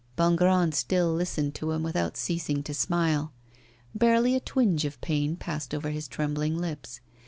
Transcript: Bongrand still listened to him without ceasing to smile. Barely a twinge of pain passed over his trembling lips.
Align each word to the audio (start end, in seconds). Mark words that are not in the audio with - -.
Bongrand 0.15 0.73
still 0.73 1.13
listened 1.13 1.53
to 1.53 1.69
him 1.73 1.83
without 1.83 2.17
ceasing 2.17 2.63
to 2.63 2.73
smile. 2.73 3.31
Barely 3.93 4.33
a 4.35 4.39
twinge 4.39 4.83
of 4.83 4.99
pain 4.99 5.35
passed 5.35 5.75
over 5.75 5.91
his 5.91 6.07
trembling 6.07 6.57
lips. 6.57 7.01